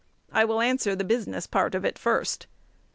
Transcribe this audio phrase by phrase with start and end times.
[0.31, 2.47] I will answer the business part of it first.